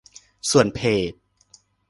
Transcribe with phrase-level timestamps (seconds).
[0.49, 0.79] ส่วนเพ
[1.09, 1.11] จ